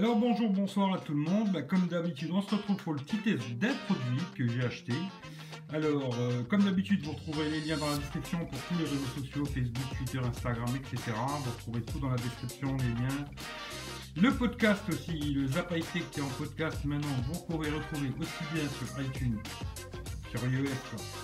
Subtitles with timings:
[0.00, 1.52] Alors bonjour, bonsoir à tout le monde.
[1.52, 4.94] Bah, comme d'habitude, on se retrouve pour le petit test d'un produit que j'ai acheté.
[5.74, 9.04] Alors, euh, comme d'habitude, vous retrouverez les liens dans la description pour tous les réseaux
[9.14, 11.12] sociaux, Facebook, Twitter, Instagram, etc.
[11.44, 13.26] Vous retrouverez tout dans la description, les liens.
[14.16, 18.64] Le podcast aussi, le Zap qui est en podcast maintenant, vous pourrez retrouver aussi bien
[18.78, 19.38] sur iTunes,
[20.30, 20.70] sur iOS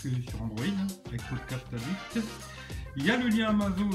[0.00, 0.64] que sur Android,
[1.08, 2.24] avec Podcast Addict.
[2.96, 3.90] Il y a le lien Amazon,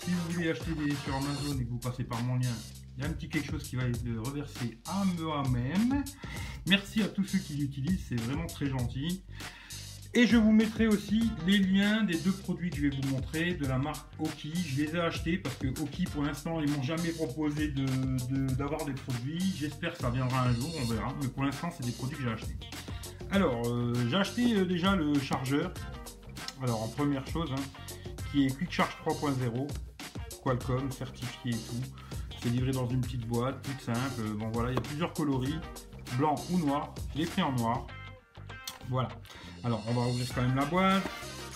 [0.00, 2.54] si vous voulez acheter des sur Amazon et que vous passez par mon lien,
[2.98, 6.02] il y a un petit quelque chose qui va être reversé à moi-même.
[6.66, 9.22] Merci à tous ceux qui l'utilisent, c'est vraiment très gentil.
[10.14, 13.54] Et je vous mettrai aussi les liens des deux produits que je vais vous montrer
[13.54, 14.52] de la marque Oki.
[14.52, 17.72] Je les ai achetés parce que Oki pour l'instant ils m'ont jamais proposé
[18.56, 19.54] d'avoir des produits.
[19.56, 21.14] J'espère que ça viendra un jour, on verra.
[21.22, 22.56] Mais pour l'instant c'est des produits que j'ai achetés.
[23.30, 25.72] Alors euh, j'ai acheté euh, déjà le chargeur.
[26.62, 27.62] Alors en première chose, hein,
[28.32, 29.68] qui est Quick Charge 3.0,
[30.42, 32.07] Qualcomm certifié et tout.
[32.42, 34.22] C'est livré dans une petite boîte, toute simple.
[34.36, 35.58] Bon voilà, il y a plusieurs coloris,
[36.16, 36.94] blanc ou noir.
[37.14, 37.86] Je l'ai pris en noir.
[38.88, 39.08] Voilà.
[39.64, 41.02] Alors, on va ouvrir quand même la boîte.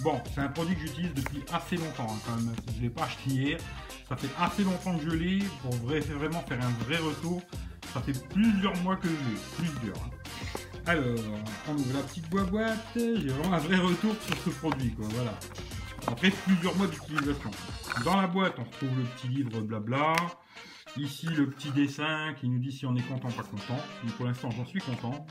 [0.00, 2.52] Bon, c'est un produit que j'utilise depuis assez longtemps hein, quand même.
[2.72, 3.58] Je ne l'ai pas acheté hier.
[4.08, 7.40] Ça fait assez longtemps que je l'ai pour vraiment faire un vrai retour.
[7.94, 9.68] Ça fait plusieurs mois que je l'ai.
[9.70, 9.96] Plusieurs.
[9.96, 10.10] Hein.
[10.86, 11.04] Alors,
[11.68, 12.78] on ouvre la petite boîte.
[12.96, 14.94] J'ai vraiment un vrai retour sur ce produit.
[14.98, 15.32] Voilà.
[16.08, 17.50] Après plusieurs mois d'utilisation.
[18.04, 20.16] Dans la boîte, on retrouve le petit livre blabla.
[20.96, 23.80] Ici, le petit dessin qui nous dit si on est content, pas content.
[24.04, 25.26] Mais pour l'instant, j'en suis content.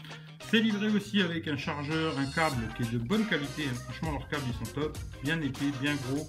[0.50, 3.66] C'est livré aussi avec un chargeur, un câble qui est de bonne qualité.
[3.70, 3.76] Hein.
[3.84, 4.98] Franchement, leurs câbles, ils sont top.
[5.24, 6.28] Bien épais, bien gros,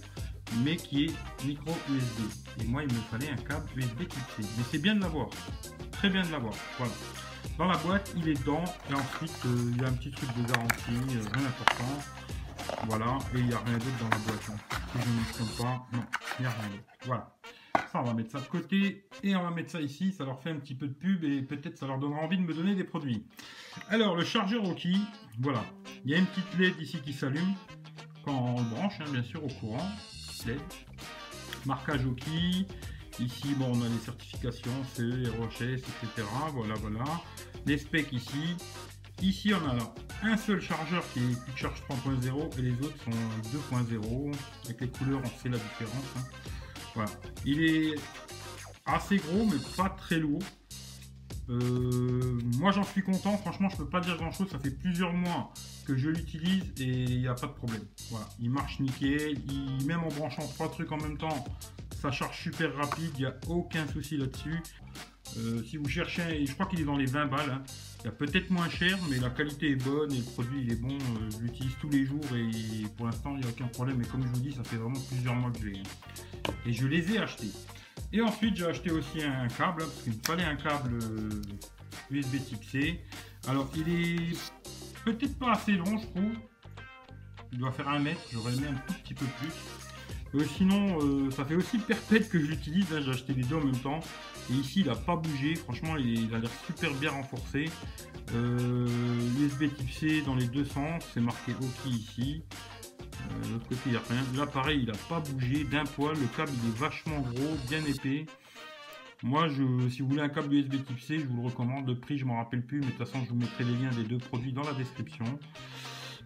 [0.63, 2.61] mais qui est micro USB.
[2.61, 4.43] Et moi, il me fallait un câble USB type C.
[4.59, 5.29] Mais c'est bien de l'avoir.
[5.93, 6.55] Très bien de l'avoir.
[6.77, 6.93] Voilà.
[7.57, 8.65] Dans la boîte, il est dedans.
[8.91, 12.85] Et ensuite, euh, il y a un petit truc de garantie, euh, rien d'important.
[12.87, 13.19] Voilà.
[13.35, 14.51] Et il n'y a rien d'autre dans la boîte.
[14.51, 14.77] Hein.
[14.93, 16.05] Si je ne me trompe pas, non,
[16.39, 16.85] il n'y a rien d'autre.
[17.07, 17.42] Voilà
[18.01, 20.13] on va mettre ça de côté et on va mettre ça ici.
[20.13, 22.43] Ça leur fait un petit peu de pub et peut-être ça leur donnera envie de
[22.43, 23.25] me donner des produits.
[23.89, 24.97] Alors, le chargeur Oki,
[25.41, 25.65] voilà.
[26.05, 27.55] Il y a une petite LED ici qui s'allume
[28.25, 29.89] quand on le branche, hein, bien sûr, au courant.
[30.47, 30.61] LED.
[31.67, 32.67] Marquage Oki.
[33.21, 36.27] Ici, bon, on a les certifications CE, ROHS, etc.
[36.55, 37.05] Voilà, voilà.
[37.67, 38.57] Les specs ici.
[39.21, 43.11] Ici, on a un seul chargeur qui est Quick Charge 3.0 et les autres sont
[43.77, 44.35] 2.0.
[44.65, 46.05] Avec les couleurs, on sait la différence.
[46.17, 46.23] Hein.
[46.95, 47.11] Voilà.
[47.45, 47.95] Il est
[48.87, 50.43] assez gros, mais pas très lourd.
[51.49, 55.13] Euh, moi j'en suis content, franchement je peux pas dire grand chose, ça fait plusieurs
[55.13, 55.53] mois
[55.85, 57.83] que je l'utilise et il n'y a pas de problème.
[58.11, 59.37] Voilà, il marche nickel,
[59.85, 61.45] même en branchant trois trucs en même temps,
[62.01, 64.63] ça charge super rapide, il n'y a aucun souci là-dessus.
[65.39, 67.63] Euh, si vous cherchez, je crois qu'il est dans les 20 balles, hein.
[68.01, 70.73] il y a peut-être moins cher, mais la qualité est bonne et le produit il
[70.73, 73.69] est bon, euh, je l'utilise tous les jours et pour l'instant il n'y a aucun
[73.69, 75.79] problème, mais comme je vous dis, ça fait vraiment plusieurs mois que je l'ai.
[75.79, 76.13] Hein
[76.67, 77.51] et je les ai achetés.
[78.13, 80.99] Et ensuite, j'ai acheté aussi un câble, parce qu'il me fallait un câble
[82.11, 83.01] USB euh, type C.
[83.49, 84.37] Alors, il est
[85.05, 86.33] peut-être pas assez long, je trouve.
[87.53, 89.53] Il doit faire un mètre, j'aurais aimé un tout petit peu plus.
[90.35, 92.87] Euh, sinon, euh, ça fait aussi perpète que j'utilise.
[92.89, 94.01] J'ai acheté les deux en même temps.
[94.51, 95.55] Et ici, il n'a pas bougé.
[95.55, 97.69] Franchement, il, a l'air super bien renforcé.
[98.35, 101.03] USB type C dans les deux sens.
[101.13, 102.43] C'est marqué OK ici.
[103.31, 104.23] Euh, l'autre côté, il n'y a rien.
[104.37, 106.17] Là, pareil, il n'a pas bougé d'un poil.
[106.19, 108.27] Le câble, il est vachement gros, bien épais.
[109.23, 111.87] Moi, je, si vous voulez un câble USB type C, je vous le recommande.
[111.87, 113.91] Le prix, je m'en rappelle plus, mais de toute façon, je vous mettrai les liens
[113.91, 115.25] des deux produits dans la description.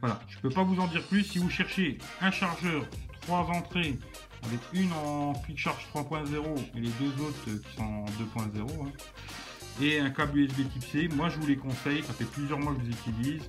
[0.00, 1.24] Voilà, je ne peux pas vous en dire plus.
[1.24, 2.84] Si vous cherchez un chargeur,
[3.26, 3.98] trois entrées,
[4.44, 6.26] avec une en Quick Charge 3.0
[6.76, 8.92] et les deux autres qui sont en 2.0, hein,
[9.82, 12.02] et un câble USB type C, moi je vous les conseille.
[12.02, 13.42] Ça fait plusieurs mois que je les utilise.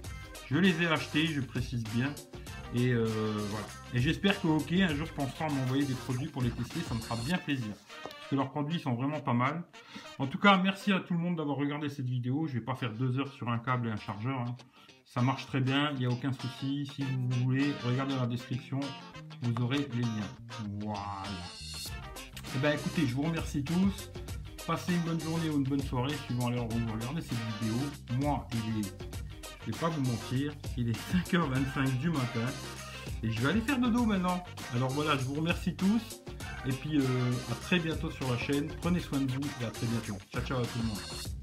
[0.49, 2.13] Je les ai achetés, je précise bien.
[2.75, 3.05] Et euh,
[3.49, 3.65] voilà.
[3.93, 6.95] Et j'espère que OK un jour pensera à m'envoyer des produits pour les tester, ça
[6.95, 7.73] me fera bien plaisir.
[8.29, 9.63] Que leurs produits sont vraiment pas mal.
[10.19, 12.47] En tout cas, merci à tout le monde d'avoir regardé cette vidéo.
[12.47, 14.39] Je vais pas faire deux heures sur un câble et un chargeur.
[14.39, 14.55] Hein.
[15.05, 16.85] Ça marche très bien, il n'y a aucun souci.
[16.93, 18.79] Si vous voulez, regardez la description,
[19.41, 20.31] vous aurez les liens.
[20.81, 21.23] Voilà.
[21.23, 24.11] Et eh ben écoutez, je vous remercie tous.
[24.65, 27.75] Passez une bonne journée ou une bonne soirée suivant l'heure où vous regardez cette vidéo.
[28.19, 29.17] Moi, il est
[29.67, 32.45] je vais pas vous mentir, il est 5h25 du matin
[33.21, 34.41] et je vais aller faire dodo maintenant.
[34.73, 36.21] Alors voilà, je vous remercie tous
[36.67, 37.03] et puis euh,
[37.51, 38.67] à très bientôt sur la chaîne.
[38.81, 40.17] Prenez soin de vous et à très bientôt.
[40.31, 41.36] Ciao ciao à tout le monde.